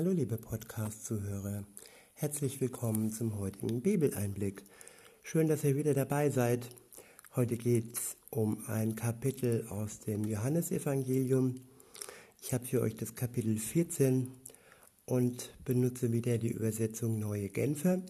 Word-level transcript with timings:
Hallo 0.00 0.12
liebe 0.12 0.38
Podcast-Zuhörer, 0.38 1.62
herzlich 2.14 2.58
willkommen 2.62 3.12
zum 3.12 3.38
heutigen 3.38 3.82
Bibeleinblick. 3.82 4.64
Schön, 5.22 5.46
dass 5.46 5.62
ihr 5.62 5.76
wieder 5.76 5.92
dabei 5.92 6.30
seid. 6.30 6.70
Heute 7.36 7.58
geht 7.58 7.98
es 7.98 8.16
um 8.30 8.64
ein 8.66 8.96
Kapitel 8.96 9.68
aus 9.68 9.98
dem 9.98 10.24
Johannesevangelium. 10.24 11.56
Ich 12.40 12.54
habe 12.54 12.64
für 12.64 12.80
euch 12.80 12.96
das 12.96 13.14
Kapitel 13.14 13.58
14 13.58 14.32
und 15.04 15.52
benutze 15.66 16.10
wieder 16.12 16.38
die 16.38 16.52
Übersetzung 16.52 17.18
Neue 17.18 17.50
Genfer. 17.50 18.00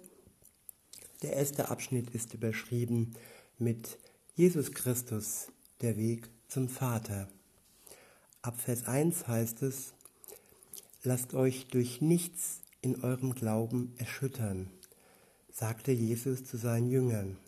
Der 1.23 1.33
erste 1.33 1.71
Abschnitt 1.71 2.11
ist 2.11 2.35
überschrieben 2.35 3.17
mit 3.59 3.99
Jesus 4.37 4.71
Christus, 4.71 5.49
der 5.81 5.97
Weg 5.97 6.31
zum 6.47 6.69
Vater. 6.69 7.29
Ab 8.43 8.61
Vers 8.61 8.85
1 8.87 9.27
heißt 9.27 9.63
es, 9.63 9.93
Lasst 11.03 11.33
euch 11.33 11.69
durch 11.69 12.03
nichts 12.03 12.61
in 12.83 13.03
eurem 13.03 13.35
Glauben 13.35 13.95
erschüttern, 13.97 14.69
sagte 15.51 15.93
Jesus 15.93 16.45
zu 16.45 16.59
seinen 16.59 16.91
Jüngern. 16.91 17.39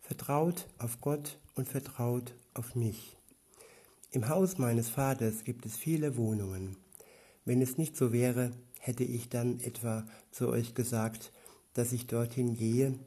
Vertraut 0.00 0.66
auf 0.78 1.02
Gott 1.02 1.38
und 1.54 1.68
vertraut 1.68 2.34
auf 2.54 2.74
mich. 2.74 3.18
Im 4.12 4.30
Haus 4.30 4.56
meines 4.56 4.88
Vaters 4.88 5.44
gibt 5.44 5.66
es 5.66 5.76
viele 5.76 6.16
Wohnungen. 6.16 6.78
Wenn 7.44 7.60
es 7.60 7.76
nicht 7.76 7.98
so 7.98 8.14
wäre, 8.14 8.52
hätte 8.78 9.04
ich 9.04 9.28
dann 9.28 9.60
etwa 9.60 10.06
zu 10.30 10.48
euch 10.48 10.74
gesagt, 10.74 11.32
dass 11.74 11.92
ich 11.92 12.06
dorthin 12.06 12.54
gehe, 12.54 12.98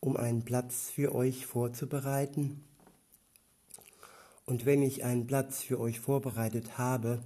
um 0.00 0.16
einen 0.16 0.44
Platz 0.44 0.90
für 0.90 1.14
euch 1.14 1.46
vorzubereiten? 1.46 2.64
Und 4.46 4.66
wenn 4.66 4.82
ich 4.82 5.04
einen 5.04 5.28
Platz 5.28 5.62
für 5.62 5.78
euch 5.78 6.00
vorbereitet 6.00 6.76
habe, 6.76 7.22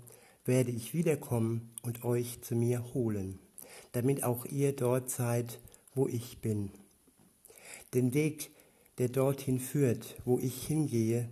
werde 0.49 0.71
ich 0.71 0.95
wiederkommen 0.95 1.71
und 1.83 2.05
euch 2.05 2.41
zu 2.41 2.57
mir 2.57 2.95
holen, 2.95 3.39
damit 3.93 4.25
auch 4.25 4.47
ihr 4.47 4.75
dort 4.75 5.11
seid, 5.11 5.61
wo 5.95 6.09
ich 6.09 6.39
bin. 6.41 6.71
Den 7.93 8.15
Weg, 8.15 8.51
der 8.97 9.11
dorthin 9.11 9.61
führt, 9.61 10.17
wo 10.25 10.39
ich 10.39 10.67
hingehe, 10.67 11.29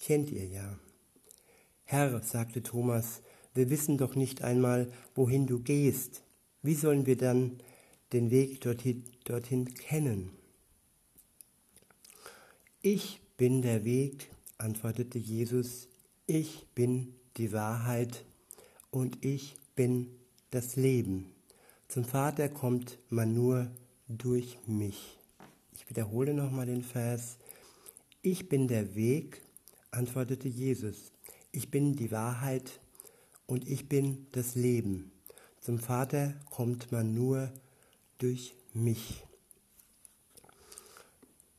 kennt 0.00 0.30
ihr 0.30 0.46
ja. 0.46 0.78
Herr, 1.84 2.22
sagte 2.22 2.62
Thomas, 2.62 3.20
wir 3.52 3.68
wissen 3.68 3.98
doch 3.98 4.14
nicht 4.14 4.42
einmal, 4.42 4.90
wohin 5.14 5.46
du 5.46 5.60
gehst. 5.60 6.24
Wie 6.62 6.74
sollen 6.74 7.04
wir 7.04 7.18
dann 7.18 7.58
den 8.14 8.30
Weg 8.30 8.62
dorthin, 8.62 9.04
dorthin 9.24 9.74
kennen? 9.74 10.30
Ich 12.80 13.20
bin 13.36 13.60
der 13.60 13.84
Weg, 13.84 14.30
antwortete 14.56 15.18
Jesus, 15.18 15.88
ich 16.26 16.66
bin 16.74 17.14
die 17.36 17.52
Wahrheit 17.52 18.24
und 18.94 19.24
ich 19.24 19.56
bin 19.74 20.06
das 20.50 20.76
Leben. 20.76 21.26
Zum 21.88 22.04
Vater 22.04 22.48
kommt 22.48 22.96
man 23.10 23.34
nur 23.34 23.68
durch 24.06 24.56
mich. 24.68 25.18
Ich 25.72 25.90
wiederhole 25.90 26.32
nochmal 26.32 26.66
den 26.66 26.84
Vers. 26.84 27.38
Ich 28.22 28.48
bin 28.48 28.68
der 28.68 28.94
Weg, 28.94 29.42
antwortete 29.90 30.46
Jesus. 30.46 31.10
Ich 31.50 31.72
bin 31.72 31.96
die 31.96 32.12
Wahrheit 32.12 32.80
und 33.46 33.68
ich 33.68 33.88
bin 33.88 34.28
das 34.30 34.54
Leben. 34.54 35.10
Zum 35.60 35.80
Vater 35.80 36.34
kommt 36.48 36.92
man 36.92 37.14
nur 37.14 37.52
durch 38.18 38.54
mich. 38.74 39.24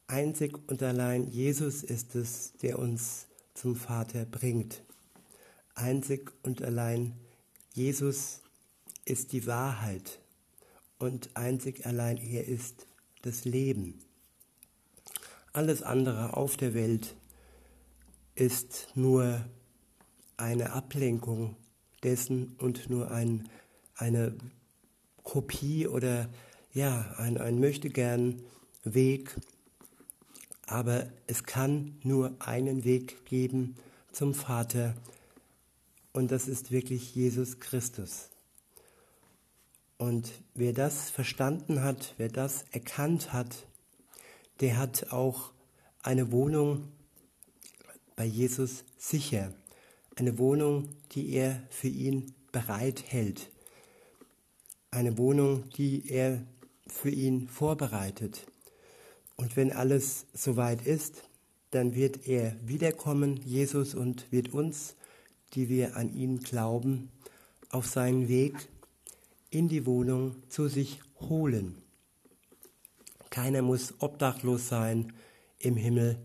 Einzig 0.07 0.57
und 0.69 0.81
allein 0.81 1.27
Jesus 1.27 1.83
ist 1.83 2.15
es, 2.15 2.53
der 2.61 2.79
uns 2.79 3.27
zum 3.53 3.75
Vater 3.75 4.23
bringt. 4.23 4.83
Einzig 5.73 6.31
und 6.41 6.61
allein 6.61 7.19
Jesus 7.75 8.39
ist 9.03 9.33
die 9.33 9.47
Wahrheit 9.47 10.21
und 10.97 11.35
einzig 11.35 11.85
allein 11.85 12.15
er 12.15 12.47
ist 12.47 12.87
das 13.21 13.43
Leben. 13.43 13.99
Alles 15.51 15.83
andere 15.83 16.37
auf 16.37 16.55
der 16.55 16.73
Welt 16.73 17.17
ist 18.33 18.87
nur 18.95 19.43
eine 20.37 20.71
Ablenkung 20.71 21.57
dessen 22.01 22.55
und 22.59 22.89
nur 22.89 23.11
ein, 23.11 23.49
eine 23.95 24.37
Kopie 25.23 25.85
oder 25.85 26.29
ja, 26.71 27.13
ein, 27.17 27.37
ein 27.37 27.59
möchtegern 27.59 28.41
Weg. 28.85 29.35
Aber 30.65 31.09
es 31.27 31.43
kann 31.43 31.99
nur 32.03 32.37
einen 32.39 32.85
Weg 32.85 33.25
geben 33.25 33.75
zum 34.13 34.33
Vater 34.33 34.95
und 36.15 36.31
das 36.31 36.47
ist 36.47 36.71
wirklich 36.71 37.13
Jesus 37.13 37.59
Christus. 37.59 38.29
Und 39.97 40.31
wer 40.53 40.71
das 40.71 41.09
verstanden 41.09 41.83
hat, 41.83 42.13
wer 42.17 42.29
das 42.29 42.63
erkannt 42.71 43.33
hat, 43.33 43.67
der 44.61 44.77
hat 44.77 45.11
auch 45.11 45.51
eine 46.03 46.31
Wohnung 46.31 46.87
bei 48.15 48.23
Jesus 48.23 48.85
sicher. 48.97 49.53
Eine 50.15 50.37
Wohnung, 50.37 50.87
die 51.11 51.33
er 51.33 51.61
für 51.69 51.89
ihn 51.89 52.33
bereit 52.53 53.03
hält. 53.07 53.51
Eine 54.91 55.17
Wohnung, 55.17 55.69
die 55.71 56.09
er 56.09 56.41
für 56.87 57.09
ihn 57.09 57.49
vorbereitet. 57.49 58.47
Und 59.35 59.57
wenn 59.57 59.73
alles 59.73 60.27
soweit 60.33 60.87
ist, 60.87 61.23
dann 61.71 61.93
wird 61.93 62.25
er 62.25 62.55
wiederkommen, 62.65 63.35
Jesus, 63.43 63.93
und 63.93 64.31
wird 64.31 64.53
uns 64.53 64.95
die 65.55 65.69
wir 65.69 65.95
an 65.95 66.13
ihn 66.13 66.39
glauben, 66.39 67.09
auf 67.69 67.87
seinen 67.87 68.27
Weg 68.27 68.55
in 69.49 69.67
die 69.69 69.85
Wohnung 69.85 70.35
zu 70.49 70.67
sich 70.67 70.99
holen. 71.19 71.81
Keiner 73.29 73.61
muss 73.61 73.95
obdachlos 73.99 74.67
sein 74.67 75.13
im 75.59 75.75
Himmel 75.77 76.17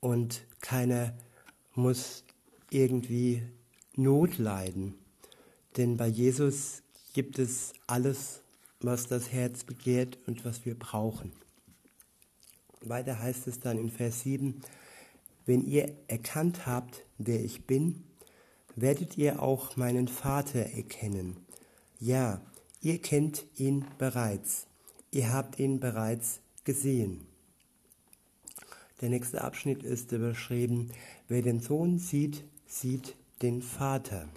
und 0.00 0.42
keiner 0.60 1.14
muss 1.74 2.24
irgendwie 2.70 3.42
Not 3.94 4.38
leiden. 4.38 4.94
Denn 5.76 5.96
bei 5.96 6.06
Jesus 6.06 6.82
gibt 7.12 7.38
es 7.38 7.72
alles, 7.86 8.42
was 8.80 9.06
das 9.06 9.32
Herz 9.32 9.64
begehrt 9.64 10.18
und 10.26 10.44
was 10.44 10.64
wir 10.64 10.78
brauchen. 10.78 11.32
Weiter 12.80 13.18
heißt 13.18 13.46
es 13.48 13.60
dann 13.60 13.78
in 13.78 13.90
Vers 13.90 14.20
7, 14.20 14.60
wenn 15.46 15.64
ihr 15.64 15.94
erkannt 16.06 16.66
habt, 16.66 17.04
wer 17.18 17.42
ich 17.42 17.66
bin 17.66 18.04
werdet 18.80 19.18
ihr 19.18 19.42
auch 19.42 19.76
meinen 19.76 20.08
Vater 20.08 20.60
erkennen. 20.60 21.36
Ja, 21.98 22.40
ihr 22.80 23.00
kennt 23.00 23.46
ihn 23.56 23.84
bereits. 23.98 24.66
Ihr 25.10 25.32
habt 25.32 25.58
ihn 25.58 25.80
bereits 25.80 26.40
gesehen. 26.64 27.26
Der 29.00 29.08
nächste 29.08 29.42
Abschnitt 29.42 29.82
ist 29.82 30.12
überschrieben, 30.12 30.90
wer 31.28 31.42
den 31.42 31.60
Sohn 31.60 31.98
sieht, 31.98 32.44
sieht 32.66 33.14
den 33.42 33.62
Vater. 33.62 34.28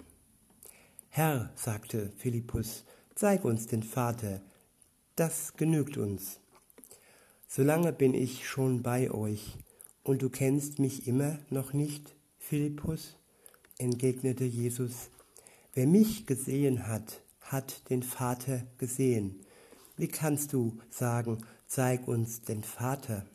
Herr, 1.08 1.50
sagte 1.56 2.10
Philippus, 2.16 2.84
zeig 3.14 3.44
uns 3.44 3.66
den 3.66 3.82
Vater, 3.82 4.40
das 5.16 5.54
genügt 5.54 5.98
uns. 5.98 6.40
Solange 7.46 7.92
bin 7.92 8.14
ich 8.14 8.48
schon 8.48 8.82
bei 8.82 9.10
euch, 9.10 9.58
und 10.04 10.22
du 10.22 10.30
kennst 10.30 10.78
mich 10.78 11.06
immer 11.06 11.38
noch 11.50 11.72
nicht, 11.72 12.16
Philippus? 12.38 13.16
Entgegnete 13.78 14.44
Jesus, 14.44 15.10
wer 15.74 15.86
mich 15.86 16.26
gesehen 16.26 16.86
hat, 16.86 17.22
hat 17.40 17.88
den 17.90 18.02
Vater 18.02 18.62
gesehen. 18.78 19.44
Wie 19.96 20.08
kannst 20.08 20.52
du 20.52 20.78
sagen, 20.90 21.44
zeig 21.66 22.08
uns 22.08 22.42
den 22.42 22.62
Vater? 22.62 23.26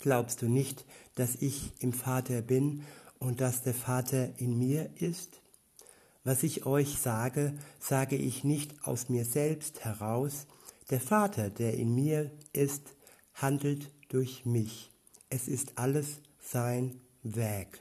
Glaubst 0.00 0.42
du 0.42 0.48
nicht, 0.48 0.84
dass 1.14 1.36
ich 1.36 1.72
im 1.78 1.92
Vater 1.92 2.42
bin 2.42 2.84
und 3.18 3.40
dass 3.40 3.62
der 3.62 3.74
Vater 3.74 4.30
in 4.38 4.58
mir 4.58 4.90
ist? 4.96 5.40
Was 6.24 6.42
ich 6.42 6.66
euch 6.66 6.98
sage, 6.98 7.54
sage 7.80 8.16
ich 8.16 8.44
nicht 8.44 8.86
aus 8.86 9.08
mir 9.08 9.24
selbst 9.24 9.84
heraus. 9.84 10.46
Der 10.90 11.00
Vater, 11.00 11.50
der 11.50 11.74
in 11.74 11.94
mir 11.94 12.30
ist, 12.52 12.94
handelt 13.34 13.90
durch 14.08 14.44
mich. 14.44 14.90
Es 15.30 15.48
ist 15.48 15.78
alles 15.78 16.20
sein 16.40 17.00
Werk. 17.22 17.80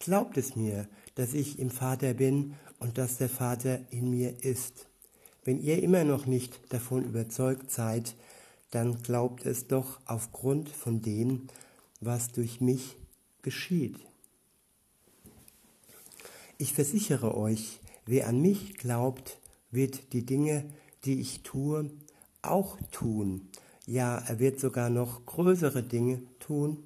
Glaubt 0.00 0.38
es 0.38 0.56
mir, 0.56 0.88
dass 1.14 1.34
ich 1.34 1.58
im 1.58 1.68
Vater 1.68 2.14
bin 2.14 2.54
und 2.78 2.96
dass 2.96 3.18
der 3.18 3.28
Vater 3.28 3.80
in 3.90 4.08
mir 4.08 4.42
ist. 4.42 4.88
Wenn 5.44 5.62
ihr 5.62 5.82
immer 5.82 6.04
noch 6.04 6.24
nicht 6.24 6.72
davon 6.72 7.04
überzeugt 7.04 7.70
seid, 7.70 8.14
dann 8.70 9.02
glaubt 9.02 9.44
es 9.44 9.66
doch 9.66 10.00
aufgrund 10.06 10.70
von 10.70 11.02
dem, 11.02 11.48
was 12.00 12.32
durch 12.32 12.62
mich 12.62 12.96
geschieht. 13.42 13.96
Ich 16.56 16.72
versichere 16.72 17.36
euch, 17.36 17.80
wer 18.06 18.26
an 18.26 18.40
mich 18.40 18.78
glaubt, 18.78 19.38
wird 19.70 20.14
die 20.14 20.24
Dinge, 20.24 20.64
die 21.04 21.20
ich 21.20 21.42
tue, 21.42 21.90
auch 22.40 22.78
tun. 22.90 23.50
Ja, 23.84 24.16
er 24.16 24.38
wird 24.38 24.60
sogar 24.60 24.88
noch 24.88 25.26
größere 25.26 25.82
Dinge 25.82 26.22
tun, 26.38 26.84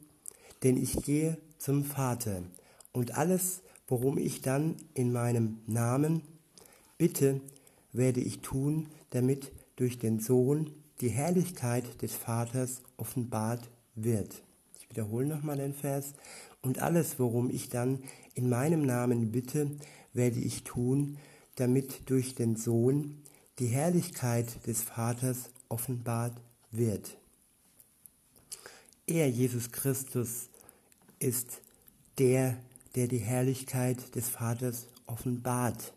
denn 0.65 0.77
ich 0.77 1.05
gehe 1.05 1.39
zum 1.59 1.85
Vater 1.85 2.43
und 2.95 3.19
alles, 3.19 3.61
worum 3.89 4.17
ich 4.17 4.41
dann 4.41 4.77
in 4.95 5.13
meinem 5.13 5.59
Namen 5.67 6.23
bitte, 6.97 7.41
werde 7.93 8.21
ich 8.21 8.39
tun, 8.41 8.89
damit 9.11 9.53
durch 9.77 9.99
den 9.99 10.21
Sohn 10.21 10.71
die 11.01 11.11
Herrlichkeit 11.11 12.01
des 12.01 12.15
Vaters 12.15 12.81
offenbart 12.97 13.69
wird. 13.97 14.43
Ich 14.79 14.89
wiederhole 14.89 15.27
nochmal 15.27 15.57
den 15.57 15.75
Vers. 15.75 16.15
Und 16.63 16.79
alles, 16.79 17.19
worum 17.19 17.51
ich 17.51 17.69
dann 17.69 17.99
in 18.35 18.49
meinem 18.49 18.83
Namen 18.83 19.33
bitte, 19.33 19.71
werde 20.13 20.39
ich 20.39 20.63
tun, 20.63 21.19
damit 21.57 22.09
durch 22.09 22.37
den 22.37 22.57
Sohn 22.57 23.23
die 23.59 23.67
Herrlichkeit 23.67 24.67
des 24.67 24.83
Vaters 24.83 25.51
offenbart 25.69 26.41
wird. 26.71 27.19
Er, 29.07 29.29
Jesus 29.29 29.73
Christus, 29.73 30.49
ist 31.19 31.61
der, 32.19 32.57
der 32.95 33.09
die 33.09 33.19
Herrlichkeit 33.19 34.15
des 34.15 34.29
Vaters 34.29 34.87
offenbart. 35.07 35.93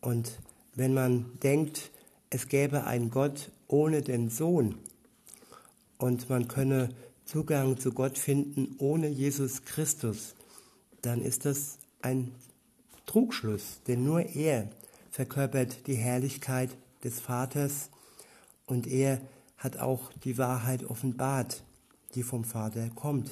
Und 0.00 0.38
wenn 0.74 0.94
man 0.94 1.38
denkt, 1.42 1.90
es 2.30 2.48
gäbe 2.48 2.84
einen 2.84 3.10
Gott 3.10 3.50
ohne 3.66 4.02
den 4.02 4.28
Sohn 4.28 4.76
und 5.98 6.28
man 6.28 6.48
könne 6.48 6.90
Zugang 7.24 7.78
zu 7.78 7.92
Gott 7.92 8.18
finden 8.18 8.76
ohne 8.78 9.08
Jesus 9.08 9.64
Christus, 9.64 10.34
dann 11.02 11.20
ist 11.20 11.44
das 11.44 11.78
ein 12.02 12.32
Trugschluss, 13.06 13.80
denn 13.86 14.04
nur 14.04 14.20
er 14.20 14.68
verkörpert 15.10 15.86
die 15.86 15.96
Herrlichkeit 15.96 16.70
des 17.02 17.20
Vaters 17.20 17.90
und 18.66 18.86
er 18.86 19.20
hat 19.56 19.78
auch 19.78 20.12
die 20.24 20.38
Wahrheit 20.38 20.84
offenbart, 20.84 21.62
die 22.14 22.22
vom 22.22 22.44
Vater 22.44 22.88
kommt. 22.94 23.30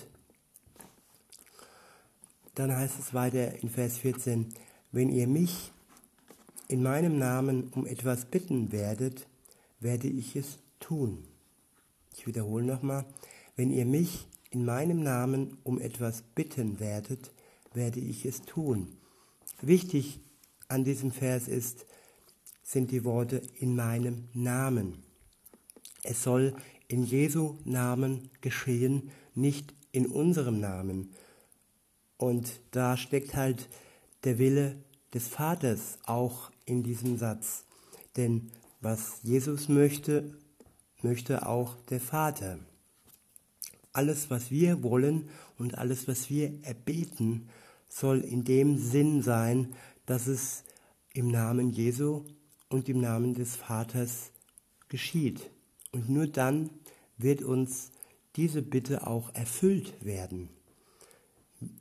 Dann 2.56 2.74
heißt 2.74 2.98
es 2.98 3.12
weiter 3.12 3.62
in 3.62 3.68
Vers 3.68 3.98
14, 3.98 4.48
wenn 4.90 5.10
ihr 5.10 5.26
mich 5.26 5.72
in 6.68 6.82
meinem 6.82 7.18
Namen 7.18 7.70
um 7.74 7.86
etwas 7.86 8.24
bitten 8.24 8.72
werdet, 8.72 9.26
werde 9.78 10.08
ich 10.08 10.36
es 10.36 10.58
tun. 10.80 11.22
Ich 12.16 12.26
wiederhole 12.26 12.64
nochmal, 12.64 13.04
wenn 13.56 13.70
ihr 13.70 13.84
mich 13.84 14.26
in 14.50 14.64
meinem 14.64 15.02
Namen 15.02 15.58
um 15.64 15.78
etwas 15.78 16.22
bitten 16.22 16.80
werdet, 16.80 17.30
werde 17.74 18.00
ich 18.00 18.24
es 18.24 18.40
tun. 18.40 18.96
Wichtig 19.60 20.20
an 20.66 20.82
diesem 20.82 21.12
Vers 21.12 21.48
ist, 21.48 21.84
sind 22.62 22.90
die 22.90 23.04
Worte 23.04 23.42
in 23.60 23.76
meinem 23.76 24.28
Namen. 24.32 25.02
Es 26.02 26.22
soll 26.22 26.54
in 26.88 27.04
Jesu 27.04 27.58
Namen 27.64 28.30
geschehen, 28.40 29.10
nicht 29.34 29.74
in 29.92 30.06
unserem 30.06 30.58
Namen. 30.58 31.10
Und 32.18 32.60
da 32.70 32.96
steckt 32.96 33.34
halt 33.34 33.68
der 34.24 34.38
Wille 34.38 34.76
des 35.14 35.28
Vaters 35.28 35.98
auch 36.04 36.50
in 36.64 36.82
diesem 36.82 37.18
Satz. 37.18 37.64
Denn 38.16 38.50
was 38.80 39.20
Jesus 39.22 39.68
möchte, 39.68 40.34
möchte 41.02 41.46
auch 41.46 41.76
der 41.90 42.00
Vater. 42.00 42.58
Alles, 43.92 44.30
was 44.30 44.50
wir 44.50 44.82
wollen 44.82 45.28
und 45.58 45.78
alles, 45.78 46.08
was 46.08 46.28
wir 46.28 46.52
erbeten, 46.62 47.48
soll 47.88 48.20
in 48.20 48.44
dem 48.44 48.76
Sinn 48.78 49.22
sein, 49.22 49.74
dass 50.04 50.26
es 50.26 50.64
im 51.14 51.28
Namen 51.28 51.70
Jesu 51.70 52.24
und 52.68 52.88
im 52.88 53.00
Namen 53.00 53.34
des 53.34 53.56
Vaters 53.56 54.30
geschieht. 54.88 55.50
Und 55.92 56.10
nur 56.10 56.26
dann 56.26 56.70
wird 57.16 57.42
uns 57.42 57.90
diese 58.36 58.60
Bitte 58.60 59.06
auch 59.06 59.34
erfüllt 59.34 60.04
werden. 60.04 60.50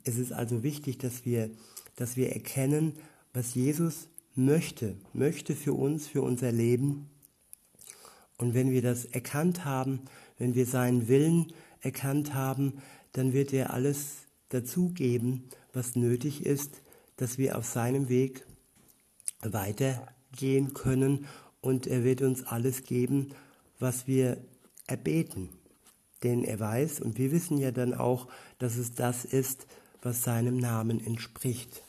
Es 0.04 0.16
ist 0.16 0.32
also 0.32 0.62
wichtig, 0.62 0.98
dass 0.98 1.24
wir, 1.24 1.50
dass 1.96 2.16
wir 2.16 2.32
erkennen, 2.32 2.94
was 3.32 3.54
Jesus 3.54 4.08
möchte, 4.34 4.96
möchte 5.12 5.54
für 5.54 5.72
uns, 5.72 6.06
für 6.06 6.22
unser 6.22 6.52
Leben. 6.52 7.08
Und 8.38 8.54
wenn 8.54 8.70
wir 8.70 8.82
das 8.82 9.04
erkannt 9.04 9.64
haben, 9.64 10.00
wenn 10.38 10.54
wir 10.54 10.66
seinen 10.66 11.08
Willen 11.08 11.52
erkannt 11.80 12.34
haben, 12.34 12.74
dann 13.12 13.32
wird 13.32 13.52
er 13.52 13.72
alles 13.72 14.26
dazugeben, 14.50 15.44
was 15.72 15.96
nötig 15.96 16.44
ist, 16.44 16.82
dass 17.16 17.38
wir 17.38 17.56
auf 17.56 17.66
seinem 17.66 18.08
Weg 18.08 18.46
weitergehen 19.40 20.74
können 20.74 21.26
und 21.60 21.86
er 21.86 22.04
wird 22.04 22.22
uns 22.22 22.44
alles 22.44 22.84
geben, 22.84 23.30
was 23.78 24.06
wir 24.06 24.38
erbeten. 24.86 25.48
Denn 26.22 26.44
er 26.44 26.60
weiß 26.60 27.00
und 27.00 27.18
wir 27.18 27.32
wissen 27.32 27.58
ja 27.58 27.70
dann 27.70 27.94
auch, 27.94 28.28
dass 28.58 28.76
es 28.76 28.94
das 28.94 29.24
ist, 29.24 29.66
was 30.02 30.22
seinem 30.22 30.56
Namen 30.56 31.04
entspricht. 31.04 31.82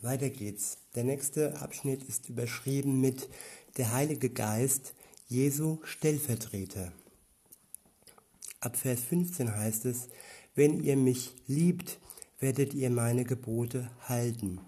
Weiter 0.00 0.30
geht's. 0.30 0.78
Der 0.94 1.04
nächste 1.04 1.60
Abschnitt 1.60 2.02
ist 2.04 2.28
überschrieben 2.28 3.00
mit 3.00 3.28
Der 3.76 3.92
Heilige 3.92 4.30
Geist, 4.30 4.94
Jesu 5.28 5.78
Stellvertreter. 5.84 6.92
Ab 8.60 8.76
Vers 8.76 9.00
15 9.00 9.56
heißt 9.56 9.86
es, 9.86 10.08
wenn 10.54 10.82
ihr 10.82 10.96
mich 10.96 11.34
liebt, 11.46 11.98
werdet 12.38 12.74
ihr 12.74 12.90
meine 12.90 13.24
Gebote 13.24 13.90
halten. 14.02 14.60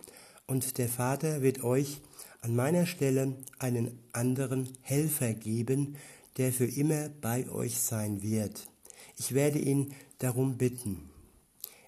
Und 0.47 0.79
der 0.79 0.89
Vater 0.89 1.43
wird 1.43 1.63
euch 1.63 2.01
an 2.41 2.55
meiner 2.55 2.87
Stelle 2.87 3.37
einen 3.59 3.99
anderen 4.13 4.69
Helfer 4.83 5.35
geben, 5.35 5.97
der 6.37 6.53
für 6.53 6.67
immer 6.67 7.09
bei 7.09 7.49
euch 7.49 7.79
sein 7.79 8.23
wird. 8.23 8.69
Ich 9.17 9.35
werde 9.35 9.59
ihn 9.59 9.95
darum 10.19 10.57
bitten. 10.57 11.11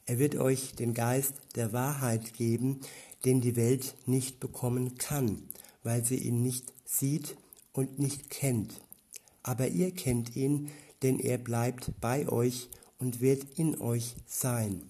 Er 0.04 0.18
wird 0.18 0.36
euch 0.36 0.74
den 0.74 0.94
Geist 0.94 1.34
der 1.56 1.72
Wahrheit 1.72 2.34
geben, 2.34 2.80
den 3.24 3.40
die 3.40 3.56
Welt 3.56 3.96
nicht 4.06 4.38
bekommen 4.38 4.96
kann, 4.98 5.42
weil 5.82 6.04
sie 6.04 6.18
ihn 6.18 6.42
nicht 6.42 6.72
sieht 6.84 7.36
und 7.72 7.98
nicht 7.98 8.30
kennt. 8.30 8.80
Aber 9.42 9.68
ihr 9.68 9.90
kennt 9.90 10.36
ihn, 10.36 10.70
denn 11.02 11.18
er 11.18 11.38
bleibt 11.38 11.90
bei 12.00 12.28
euch 12.28 12.68
und 12.98 13.20
wird 13.20 13.58
in 13.58 13.80
euch 13.80 14.14
sein. 14.26 14.82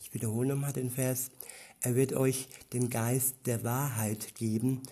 Ich 0.00 0.14
wiederhole 0.14 0.48
nochmal 0.48 0.72
den 0.72 0.90
Vers. 0.90 1.30
Er 1.80 1.94
wird 1.94 2.12
euch 2.12 2.48
den 2.72 2.90
Geist 2.90 3.34
der 3.44 3.62
Wahrheit 3.64 4.34
geben, 4.34 4.82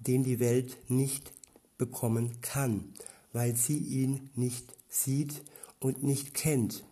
den 0.00 0.22
die 0.22 0.38
Welt 0.38 0.76
nicht 0.90 1.32
bekommen 1.78 2.40
kann, 2.40 2.92
weil 3.32 3.56
sie 3.56 3.78
ihn 3.78 4.30
nicht 4.34 4.74
sieht 4.88 5.42
und 5.80 6.02
nicht 6.02 6.34
kennt. 6.34 6.84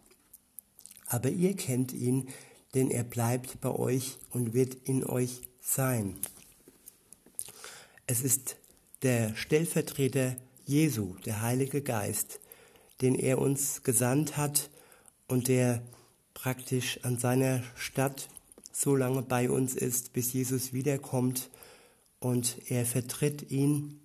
Aber 1.06 1.28
ihr 1.28 1.54
kennt 1.54 1.92
ihn, 1.92 2.28
denn 2.74 2.90
er 2.90 3.04
bleibt 3.04 3.60
bei 3.60 3.70
euch 3.70 4.18
und 4.30 4.54
wird 4.54 4.74
in 4.84 5.04
euch 5.04 5.42
sein. 5.60 6.16
Es 8.06 8.22
ist 8.22 8.56
der 9.02 9.34
Stellvertreter 9.34 10.36
Jesu, 10.64 11.14
der 11.24 11.42
Heilige 11.42 11.82
Geist, 11.82 12.40
den 13.00 13.14
er 13.14 13.38
uns 13.38 13.82
gesandt 13.82 14.36
hat 14.36 14.70
und 15.28 15.48
der 15.48 15.82
praktisch 16.34 17.00
an 17.02 17.18
seiner 17.18 17.62
Stadt 17.76 18.28
so 18.72 18.94
lange 18.94 19.22
bei 19.22 19.50
uns 19.50 19.74
ist, 19.74 20.12
bis 20.12 20.32
Jesus 20.32 20.72
wiederkommt 20.72 21.50
und 22.20 22.58
er 22.68 22.84
vertritt 22.84 23.50
ihn 23.50 24.00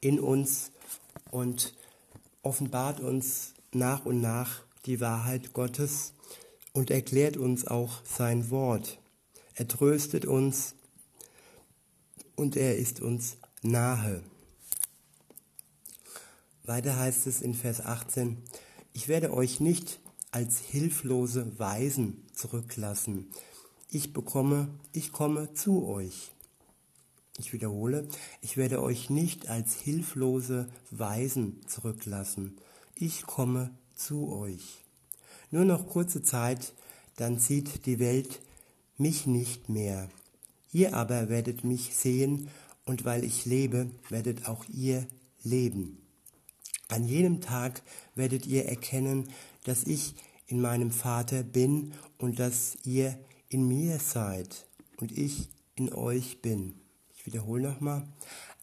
in 0.00 0.20
uns 0.20 0.70
und 1.30 1.74
offenbart 2.42 3.00
uns 3.00 3.54
nach 3.72 4.06
und 4.06 4.20
nach 4.20 4.62
die 4.86 5.00
Wahrheit 5.00 5.52
Gottes 5.52 6.12
und 6.72 6.90
erklärt 6.90 7.36
uns 7.36 7.66
auch 7.66 8.04
sein 8.04 8.50
Wort. 8.50 8.98
Er 9.54 9.66
tröstet 9.66 10.26
uns 10.26 10.74
und 12.36 12.56
er 12.56 12.76
ist 12.76 13.00
uns 13.00 13.36
nahe. 13.62 14.22
Weiter 16.64 16.98
heißt 16.98 17.26
es 17.26 17.42
in 17.42 17.54
Vers 17.54 17.80
18, 17.80 18.42
ich 18.92 19.08
werde 19.08 19.32
euch 19.32 19.60
nicht 19.60 20.00
als 20.30 20.58
hilflose 20.58 21.58
Weisen 21.58 22.24
zurücklassen. 22.34 23.30
Ich 23.90 24.12
bekomme, 24.12 24.68
ich 24.92 25.12
komme 25.12 25.54
zu 25.54 25.86
euch. 25.86 26.32
Ich 27.38 27.52
wiederhole, 27.52 28.08
ich 28.40 28.56
werde 28.56 28.82
euch 28.82 29.10
nicht 29.10 29.48
als 29.48 29.74
hilflose 29.74 30.68
Weisen 30.90 31.60
zurücklassen. 31.66 32.56
Ich 32.94 33.26
komme 33.26 33.70
zu 33.94 34.32
euch. 34.32 34.84
Nur 35.50 35.64
noch 35.64 35.86
kurze 35.86 36.22
Zeit, 36.22 36.72
dann 37.16 37.38
sieht 37.38 37.86
die 37.86 37.98
Welt 37.98 38.40
mich 38.96 39.26
nicht 39.26 39.68
mehr. 39.68 40.08
Ihr 40.72 40.94
aber 40.94 41.28
werdet 41.28 41.64
mich 41.64 41.94
sehen, 41.94 42.48
und 42.86 43.04
weil 43.04 43.24
ich 43.24 43.44
lebe, 43.44 43.90
werdet 44.08 44.48
auch 44.48 44.64
ihr 44.68 45.06
leben. 45.42 45.98
An 46.88 47.04
jenem 47.04 47.40
Tag 47.40 47.82
werdet 48.14 48.46
ihr 48.46 48.66
erkennen, 48.66 49.28
dass 49.64 49.84
ich 49.84 50.14
in 50.46 50.60
meinem 50.60 50.92
Vater 50.92 51.42
bin 51.42 51.92
und 52.18 52.38
dass 52.38 52.78
ihr 52.84 53.18
in 53.48 53.66
mir 53.66 53.98
seid 53.98 54.66
und 54.98 55.10
ich 55.10 55.48
in 55.74 55.92
euch 55.92 56.40
bin. 56.40 56.74
Wiederhole 57.26 57.62
nochmal. 57.62 58.06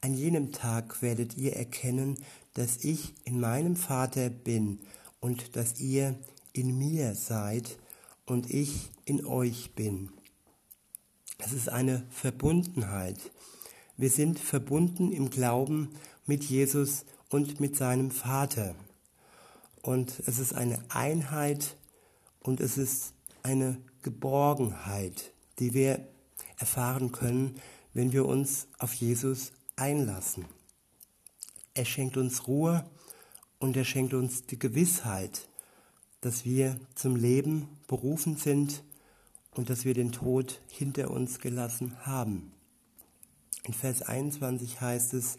An 0.01 0.13
jenem 0.13 0.51
Tag 0.51 1.01
werdet 1.01 1.38
ihr 1.38 1.55
erkennen, 1.55 2.17
dass 2.53 2.84
ich 2.84 3.13
in 3.25 3.39
meinem 3.39 3.75
Vater 3.75 4.29
bin 4.29 4.79
und 5.20 5.55
dass 5.55 5.79
ihr 5.79 6.17
in 6.53 6.77
mir 6.77 7.15
seid 7.15 7.77
und 8.25 8.50
ich 8.50 8.91
in 9.05 9.25
euch 9.25 9.75
bin. 9.75 10.10
Es 11.38 11.51
ist 11.51 11.70
eine 11.70 12.05
Verbundenheit. 12.10 13.20
Wir 13.98 14.10
sind 14.10 14.39
verbunden 14.39 15.12
im 15.12 15.29
Glauben 15.29 15.89
mit 16.25 16.43
Jesus 16.43 17.05
und 17.29 17.60
mit 17.60 17.75
seinem 17.75 18.12
Vater. 18.12 18.75
Und 19.82 20.22
es 20.25 20.39
ist 20.39 20.53
eine 20.53 20.79
Einheit 20.89 21.75
und 22.39 22.62
es 22.62 22.77
ist 22.77 23.13
eine 23.41 23.77
Geborgenheit, 24.03 25.34
die 25.60 25.74
wir 25.74 26.08
erfahren 26.58 27.12
können, 27.12 27.60
wenn 27.93 28.12
wir 28.12 28.25
uns 28.25 28.67
auf 28.79 28.93
Jesus 28.93 29.51
einlassen. 29.75 30.45
Er 31.73 31.85
schenkt 31.85 32.17
uns 32.17 32.47
Ruhe 32.47 32.85
und 33.59 33.77
er 33.77 33.85
schenkt 33.85 34.13
uns 34.13 34.45
die 34.45 34.59
Gewissheit, 34.59 35.47
dass 36.21 36.45
wir 36.45 36.79
zum 36.95 37.15
Leben 37.15 37.67
berufen 37.88 38.38
sind 38.38 38.83
und 39.51 39.69
dass 39.69 39.85
wir 39.85 39.93
den 39.93 40.12
Tod 40.12 40.62
hinter 40.67 41.12
uns 41.12 41.39
gelassen 41.39 41.95
haben. 42.05 42.53
In 43.63 43.73
Vers 43.73 44.01
21 44.01 44.81
heißt 44.81 45.13
es, 45.13 45.38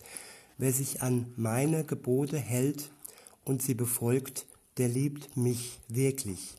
wer 0.56 0.72
sich 0.72 1.02
an 1.02 1.32
meine 1.36 1.84
Gebote 1.84 2.38
hält 2.38 2.90
und 3.44 3.62
sie 3.62 3.74
befolgt, 3.74 4.46
der 4.78 4.88
liebt 4.88 5.36
mich 5.36 5.78
wirklich. 5.88 6.56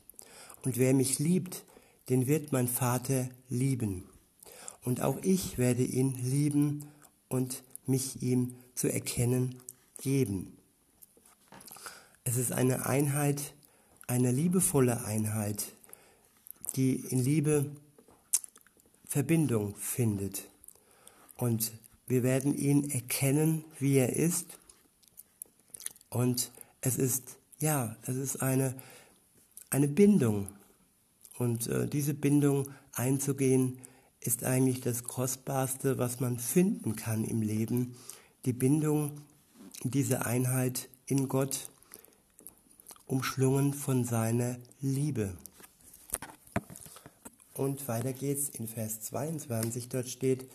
Und 0.64 0.78
wer 0.78 0.94
mich 0.94 1.18
liebt, 1.18 1.64
den 2.08 2.26
wird 2.26 2.52
mein 2.52 2.68
Vater 2.68 3.28
lieben. 3.48 4.04
Und 4.86 5.00
auch 5.00 5.18
ich 5.22 5.58
werde 5.58 5.82
ihn 5.82 6.14
lieben 6.22 6.86
und 7.28 7.64
mich 7.86 8.22
ihm 8.22 8.54
zu 8.76 8.86
erkennen 8.86 9.56
geben. 10.00 10.56
Es 12.22 12.36
ist 12.36 12.52
eine 12.52 12.86
Einheit, 12.86 13.54
eine 14.06 14.30
liebevolle 14.30 15.04
Einheit, 15.04 15.72
die 16.76 16.94
in 16.94 17.18
Liebe 17.18 17.66
Verbindung 19.08 19.74
findet. 19.74 20.48
Und 21.36 21.72
wir 22.06 22.22
werden 22.22 22.56
ihn 22.56 22.88
erkennen, 22.88 23.64
wie 23.80 23.96
er 23.96 24.12
ist. 24.12 24.46
Und 26.10 26.52
es 26.80 26.96
ist, 26.96 27.38
ja, 27.58 27.96
es 28.02 28.14
ist 28.14 28.40
eine, 28.40 28.72
eine 29.68 29.88
Bindung. 29.88 30.46
Und 31.38 31.66
äh, 31.66 31.88
diese 31.88 32.14
Bindung 32.14 32.70
einzugehen, 32.92 33.80
ist 34.26 34.44
eigentlich 34.44 34.80
das 34.80 35.04
Kostbarste, 35.04 35.98
was 35.98 36.20
man 36.20 36.38
finden 36.38 36.96
kann 36.96 37.24
im 37.24 37.42
Leben. 37.42 37.96
Die 38.44 38.52
Bindung, 38.52 39.20
diese 39.82 40.26
Einheit 40.26 40.88
in 41.06 41.28
Gott, 41.28 41.68
umschlungen 43.06 43.72
von 43.72 44.04
seiner 44.04 44.56
Liebe. 44.80 45.36
Und 47.54 47.86
weiter 47.88 48.12
geht's 48.12 48.48
in 48.48 48.68
Vers 48.68 49.00
22, 49.02 49.88
dort 49.88 50.08
steht, 50.08 50.46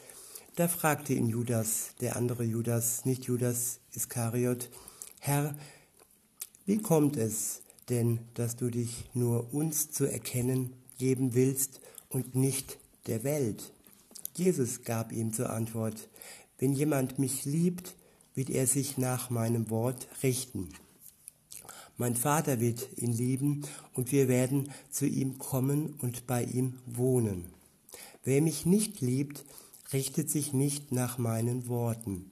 da 0.55 0.67
fragte 0.67 1.13
ihn 1.13 1.29
Judas, 1.29 1.95
der 2.01 2.17
andere 2.17 2.43
Judas, 2.43 3.05
nicht 3.05 3.23
Judas 3.25 3.79
Iskariot, 3.93 4.69
Herr, 5.19 5.55
wie 6.65 6.77
kommt 6.77 7.15
es 7.15 7.61
denn, 7.89 8.19
dass 8.33 8.55
du 8.55 8.69
dich 8.69 9.09
nur 9.13 9.53
uns 9.53 9.91
zu 9.91 10.05
erkennen 10.05 10.73
geben 10.97 11.33
willst 11.33 11.79
und 12.09 12.35
nicht 12.35 12.77
der 13.07 13.23
Welt? 13.23 13.71
Jesus 14.35 14.83
gab 14.83 15.11
ihm 15.11 15.33
zur 15.33 15.49
Antwort, 15.49 16.09
wenn 16.57 16.73
jemand 16.73 17.19
mich 17.19 17.45
liebt, 17.45 17.95
wird 18.33 18.49
er 18.49 18.67
sich 18.67 18.97
nach 18.97 19.29
meinem 19.29 19.69
Wort 19.69 20.07
richten. 20.23 20.69
Mein 21.97 22.15
Vater 22.15 22.59
wird 22.59 22.89
ihn 22.97 23.11
lieben 23.11 23.61
und 23.93 24.11
wir 24.11 24.27
werden 24.27 24.71
zu 24.89 25.05
ihm 25.05 25.37
kommen 25.37 25.93
und 26.01 26.27
bei 26.27 26.43
ihm 26.43 26.79
wohnen. 26.85 27.45
Wer 28.23 28.41
mich 28.41 28.65
nicht 28.65 29.01
liebt, 29.01 29.43
richtet 29.93 30.29
sich 30.29 30.53
nicht 30.53 30.91
nach 30.91 31.17
meinen 31.17 31.67
Worten. 31.67 32.29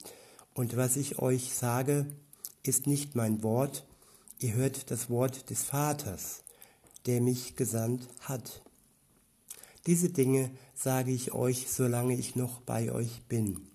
Und 0.54 0.76
was 0.76 0.96
ich 0.96 1.18
euch 1.18 1.54
sage, 1.54 2.06
ist 2.62 2.86
nicht 2.86 3.14
mein 3.14 3.42
Wort, 3.42 3.86
ihr 4.38 4.54
hört 4.54 4.90
das 4.90 5.10
Wort 5.10 5.50
des 5.50 5.62
Vaters, 5.64 6.42
der 7.06 7.20
mich 7.20 7.56
gesandt 7.56 8.08
hat. 8.20 8.62
Diese 9.86 10.10
Dinge 10.10 10.50
sage 10.74 11.10
ich 11.10 11.32
euch, 11.32 11.66
solange 11.70 12.14
ich 12.14 12.36
noch 12.36 12.60
bei 12.60 12.92
euch 12.92 13.22
bin. 13.28 13.66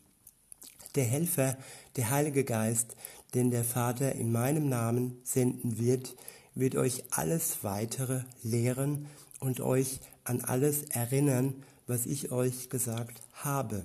Der 0.96 1.06
Helfer, 1.06 1.58
der 1.96 2.10
Heilige 2.10 2.44
Geist, 2.44 2.96
den 3.34 3.52
der 3.52 3.64
Vater 3.64 4.14
in 4.14 4.32
meinem 4.32 4.70
Namen 4.70 5.20
senden 5.24 5.78
wird, 5.80 6.16
wird 6.54 6.76
euch 6.76 7.04
alles 7.12 7.64
weitere 7.64 8.22
lehren 8.44 9.08
und 9.40 9.60
euch 9.60 10.00
an 10.24 10.42
alles 10.42 10.84
erinnern, 10.84 11.64
was 11.88 12.06
ich 12.06 12.32
euch 12.32 12.70
gesagt 12.70 13.22
habe. 13.34 13.84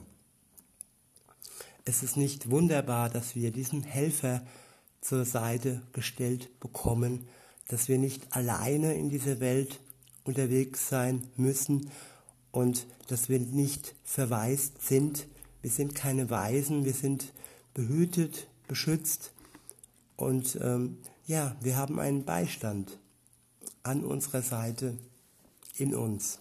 Es 1.84 2.02
ist 2.02 2.16
nicht 2.16 2.50
wunderbar, 2.50 3.10
dass 3.10 3.34
wir 3.34 3.50
diesen 3.50 3.82
Helfer 3.82 4.46
zur 5.00 5.24
Seite 5.24 5.82
gestellt 5.92 6.60
bekommen, 6.60 7.26
dass 7.68 7.88
wir 7.88 7.98
nicht 7.98 8.36
alleine 8.36 8.94
in 8.94 9.08
dieser 9.08 9.40
Welt 9.40 9.80
unterwegs 10.24 10.88
sein 10.88 11.26
müssen 11.36 11.90
und 12.52 12.86
dass 13.08 13.28
wir 13.28 13.38
nicht 13.40 13.94
verwaist 14.04 14.82
sind. 14.82 15.26
Wir 15.62 15.70
sind 15.70 15.94
keine 15.94 16.30
Weisen, 16.30 16.84
wir 16.84 16.94
sind 16.94 17.32
behütet, 17.74 18.48
beschützt 18.66 19.32
und 20.16 20.58
ähm, 20.62 20.98
ja, 21.26 21.56
wir 21.60 21.76
haben 21.76 21.98
einen 21.98 22.24
Beistand 22.24 22.98
an 23.82 24.04
unserer 24.04 24.42
Seite 24.42 24.98
in 25.76 25.94
uns. 25.94 26.40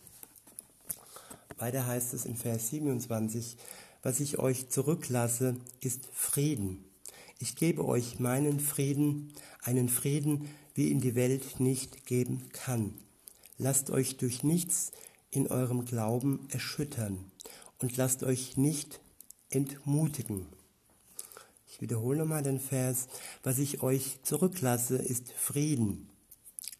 Weiter 1.58 1.86
heißt 1.86 2.14
es 2.14 2.26
in 2.26 2.36
Vers 2.36 2.70
27, 2.70 3.58
was 4.02 4.20
ich 4.20 4.40
euch 4.40 4.70
zurücklasse, 4.70 5.58
ist 5.82 6.08
Frieden. 6.14 6.84
Ich 7.38 7.56
gebe 7.56 7.86
euch 7.86 8.20
meinen 8.20 8.60
Frieden, 8.60 9.34
einen 9.62 9.90
Frieden, 9.90 10.50
wie 10.74 10.90
ihn 10.90 11.02
die 11.02 11.16
Welt 11.16 11.60
nicht 11.60 12.06
geben 12.06 12.50
kann. 12.52 12.94
Lasst 13.58 13.90
euch 13.90 14.18
durch 14.18 14.44
nichts 14.44 14.92
in 15.32 15.48
eurem 15.48 15.86
Glauben 15.86 16.48
erschüttern 16.50 17.32
und 17.80 17.98
lasst 17.98 18.24
euch 18.24 18.58
nicht 18.58 19.00
entmutigen. 19.50 20.48
Ich 21.68 21.82
wiederhole 21.82 22.26
mal 22.26 22.44
den 22.44 22.60
Vers. 22.60 23.08
Was 23.44 23.58
ich 23.58 23.82
euch 23.82 24.20
zurücklasse, 24.24 24.98
ist 24.98 25.32
Frieden. 25.32 26.10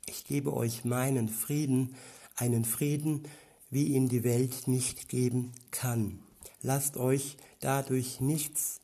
Ich 0.06 0.26
gebe 0.26 0.54
euch 0.54 0.84
meinen 0.84 1.30
Frieden, 1.30 1.96
einen 2.36 2.66
Frieden, 2.66 3.24
wie 3.70 3.86
ihn 3.86 4.10
die 4.10 4.24
Welt 4.24 4.68
nicht 4.68 5.08
geben 5.08 5.52
kann. 5.72 6.20
Lasst 6.62 6.98
euch 6.98 7.38
dadurch 7.60 8.20
nichts 8.20 8.82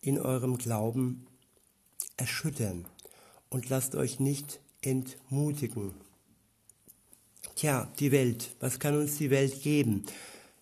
in 0.00 0.18
eurem 0.18 0.58
Glauben 0.58 1.26
erschüttern 2.16 2.86
und 3.48 3.68
lasst 3.68 3.94
euch 3.94 4.20
nicht 4.20 4.60
entmutigen. 4.82 5.94
Tja, 7.62 7.86
die 8.00 8.10
Welt, 8.10 8.56
was 8.58 8.80
kann 8.80 8.96
uns 8.98 9.18
die 9.18 9.30
Welt 9.30 9.62
geben? 9.62 10.02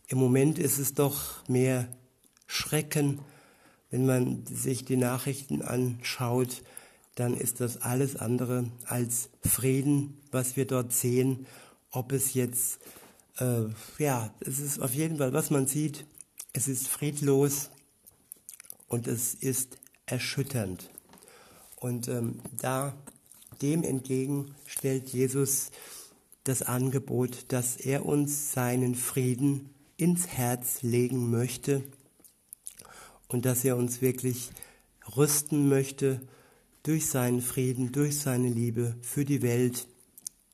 Im 0.09 0.19
Moment 0.19 0.59
ist 0.59 0.77
es 0.77 0.93
doch 0.93 1.49
mehr 1.49 1.89
Schrecken, 2.47 3.21
wenn 3.89 4.05
man 4.05 4.45
sich 4.45 4.85
die 4.85 4.99
Nachrichten 4.99 5.63
anschaut, 5.63 6.61
dann 7.15 7.33
ist 7.33 7.63
das 7.63 7.81
alles 7.81 8.17
andere 8.17 8.71
als 8.85 9.31
Frieden, 9.41 10.21
was 10.31 10.59
wir 10.59 10.67
dort 10.67 10.93
sehen. 10.93 11.47
Ob 11.91 12.13
es 12.13 12.35
jetzt, 12.35 12.81
äh, 13.39 13.63
ja, 13.97 14.35
es 14.41 14.59
ist 14.59 14.83
auf 14.83 14.93
jeden 14.93 15.17
Fall, 15.17 15.33
was 15.33 15.49
man 15.49 15.67
sieht, 15.67 16.05
es 16.53 16.69
ist 16.69 16.87
friedlos 16.87 17.71
und 18.89 19.07
es 19.07 19.33
ist 19.33 19.79
erschütternd. 20.05 20.91
Und 21.77 22.09
ähm, 22.09 22.41
da 22.59 22.93
dem 23.63 23.85
entgegen 23.85 24.55
stellt 24.67 25.09
Jesus 25.09 25.71
das 26.45 26.63
Angebot, 26.63 27.53
dass 27.53 27.77
er 27.77 28.07
uns 28.07 28.53
seinen 28.53 28.95
Frieden 28.95 29.71
ins 29.97 30.27
Herz 30.27 30.83
legen 30.83 31.31
möchte 31.31 31.83
und 33.29 33.45
dass 33.45 33.65
er 33.65 33.77
uns 33.77 34.01
wirklich 34.01 34.51
rüsten 35.17 35.69
möchte 35.69 36.21
durch 36.83 37.07
seinen 37.07 37.43
Frieden, 37.43 37.93
durch 37.93 38.19
seine 38.19 38.49
Liebe 38.49 38.97
für 39.03 39.25
die 39.25 39.43
Welt, 39.43 39.87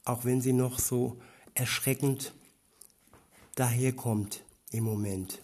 auch 0.04 0.24
wenn 0.24 0.40
sie 0.40 0.52
noch 0.52 0.78
so 0.78 1.20
erschreckend 1.54 2.34
daherkommt 3.54 4.44
im 4.70 4.84
Moment. 4.84 5.40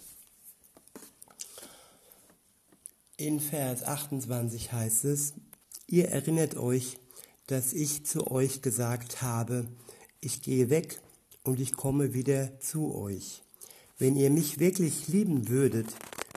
In 3.16 3.38
Vers 3.38 3.84
28 3.84 4.72
heißt 4.72 5.04
es, 5.04 5.34
ihr 5.87 6.08
erinnert 6.08 6.56
euch, 6.56 6.99
dass 7.46 7.72
ich 7.72 8.04
zu 8.04 8.30
euch 8.30 8.62
gesagt 8.62 9.22
habe, 9.22 9.68
ich 10.23 10.41
gehe 10.41 10.71
weg 10.71 11.00
und 11.43 11.61
ich 11.61 11.75
komme 11.75 12.14
wieder 12.14 12.59
zu 12.61 12.95
euch. 12.95 13.43
Wenn 13.99 14.17
ihr 14.17 14.31
mich 14.31 14.59
wirklich 14.59 15.09
lieben 15.09 15.49
würdet, 15.49 15.88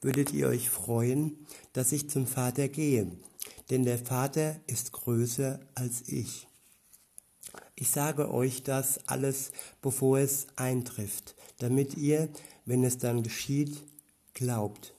würdet 0.01 0.33
ihr 0.33 0.47
euch 0.47 0.69
freuen, 0.69 1.45
dass 1.71 1.91
ich 1.91 2.09
zum 2.09 2.27
Vater 2.27 2.67
gehe, 2.67 3.11
denn 3.69 3.85
der 3.85 3.99
Vater 3.99 4.59
ist 4.67 4.91
größer 4.91 5.59
als 5.75 6.03
ich. 6.07 6.47
Ich 7.75 7.89
sage 7.89 8.31
euch 8.31 8.63
das 8.63 9.07
alles, 9.07 9.51
bevor 9.81 10.19
es 10.19 10.47
eintrifft, 10.55 11.35
damit 11.59 11.95
ihr, 11.95 12.29
wenn 12.65 12.83
es 12.83 12.97
dann 12.97 13.21
geschieht, 13.21 13.83
glaubt. 14.33 14.93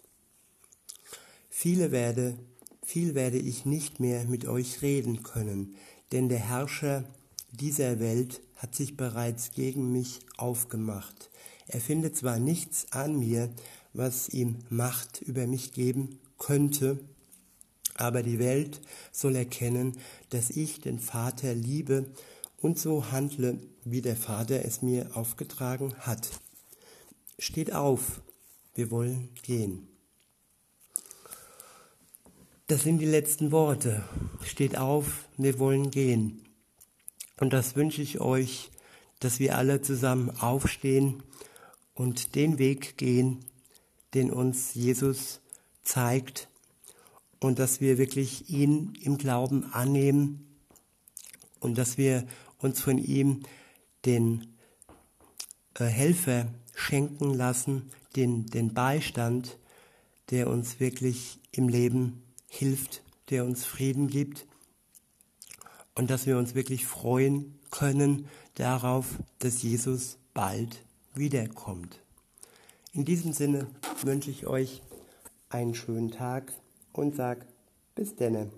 Viele 1.50 1.90
werde, 1.90 2.38
viel 2.84 3.14
werde 3.14 3.38
ich 3.38 3.64
nicht 3.64 3.98
mehr 3.98 4.24
mit 4.24 4.46
euch 4.46 4.82
reden 4.82 5.22
können, 5.22 5.74
denn 6.12 6.28
der 6.28 6.38
Herrscher 6.38 7.04
dieser 7.50 7.98
Welt 7.98 8.40
hat 8.66 8.74
sich 8.74 8.96
bereits 8.96 9.52
gegen 9.52 9.92
mich 9.92 10.18
aufgemacht. 10.38 11.30
Er 11.68 11.80
findet 11.80 12.16
zwar 12.16 12.40
nichts 12.40 12.90
an 12.90 13.16
mir, 13.16 13.48
was 13.92 14.28
ihm 14.28 14.58
Macht 14.70 15.22
über 15.22 15.46
mich 15.46 15.70
geben 15.70 16.18
könnte, 16.36 16.98
aber 17.94 18.24
die 18.24 18.40
Welt 18.40 18.80
soll 19.12 19.36
erkennen, 19.36 19.96
dass 20.30 20.50
ich 20.50 20.80
den 20.80 20.98
Vater 20.98 21.54
liebe 21.54 22.06
und 22.60 22.76
so 22.76 23.12
handle, 23.12 23.60
wie 23.84 24.02
der 24.02 24.16
Vater 24.16 24.64
es 24.64 24.82
mir 24.82 25.16
aufgetragen 25.16 25.94
hat. 26.00 26.28
Steht 27.38 27.72
auf, 27.72 28.20
wir 28.74 28.90
wollen 28.90 29.28
gehen. 29.44 29.86
Das 32.66 32.82
sind 32.82 32.98
die 32.98 33.06
letzten 33.06 33.52
Worte. 33.52 34.02
Steht 34.42 34.76
auf, 34.76 35.28
wir 35.36 35.60
wollen 35.60 35.92
gehen. 35.92 36.45
Und 37.38 37.52
das 37.52 37.76
wünsche 37.76 38.02
ich 38.02 38.20
euch, 38.20 38.70
dass 39.20 39.40
wir 39.40 39.56
alle 39.56 39.82
zusammen 39.82 40.30
aufstehen 40.30 41.22
und 41.94 42.34
den 42.34 42.58
Weg 42.58 42.96
gehen, 42.96 43.44
den 44.14 44.30
uns 44.30 44.74
Jesus 44.74 45.40
zeigt 45.82 46.48
und 47.38 47.58
dass 47.58 47.80
wir 47.80 47.98
wirklich 47.98 48.48
ihn 48.48 48.94
im 49.02 49.18
Glauben 49.18 49.64
annehmen 49.72 50.46
und 51.60 51.76
dass 51.76 51.98
wir 51.98 52.26
uns 52.58 52.80
von 52.80 52.98
ihm 52.98 53.42
den 54.04 54.56
äh, 55.74 55.84
Helfer 55.84 56.46
schenken 56.74 57.34
lassen, 57.34 57.90
den, 58.14 58.46
den 58.46 58.72
Beistand, 58.72 59.58
der 60.30 60.48
uns 60.48 60.80
wirklich 60.80 61.38
im 61.52 61.68
Leben 61.68 62.22
hilft, 62.48 63.02
der 63.30 63.44
uns 63.44 63.64
Frieden 63.64 64.08
gibt 64.08 64.46
und 65.96 66.10
dass 66.10 66.26
wir 66.26 66.38
uns 66.38 66.54
wirklich 66.54 66.86
freuen 66.86 67.58
können 67.70 68.28
darauf, 68.54 69.18
dass 69.40 69.62
Jesus 69.62 70.18
bald 70.34 70.82
wiederkommt. 71.14 71.98
In 72.92 73.04
diesem 73.04 73.32
Sinne 73.32 73.66
wünsche 74.02 74.30
ich 74.30 74.46
euch 74.46 74.82
einen 75.48 75.74
schönen 75.74 76.10
Tag 76.10 76.52
und 76.92 77.16
sag 77.16 77.46
bis 77.94 78.14
denne. 78.14 78.50